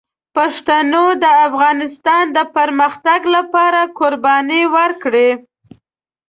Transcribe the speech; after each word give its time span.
پښتنو 0.35 1.03
د 1.23 1.25
افغانستان 1.47 2.23
د 2.37 2.39
پرمختګ 2.55 3.19
لپاره 3.35 3.81
قربانۍ 3.99 4.63
ورکړي. 4.77 5.29